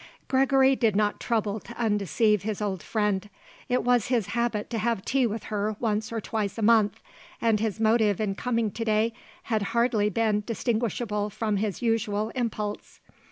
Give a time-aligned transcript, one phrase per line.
[0.27, 3.29] Gregory did not trouble to undeceive his old friend.
[3.69, 7.03] It was his habit to have tea with her once or twice a month,
[7.39, 12.99] and his motive in coming to day had hardly been distinguishable from his usual impulse.